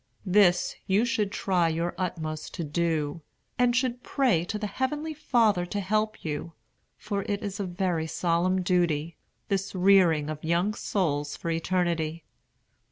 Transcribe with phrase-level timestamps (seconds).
[0.25, 3.21] This you should try your utmost to do,
[3.59, 6.53] and should pray to the Heavenly Father to help you;
[6.97, 9.17] for it is a very solemn duty,
[9.49, 12.23] this rearing of young souls for eternity.